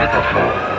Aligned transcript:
metaphor. 0.00 0.69